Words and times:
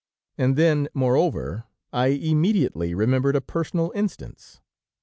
And 0.35 0.55
then, 0.55 0.87
moreover, 0.95 1.65
I 1.93 2.07
immediately 2.07 2.95
remembered 2.95 3.35
a 3.35 3.39
personal 3.41 3.91
instance. 3.93 4.59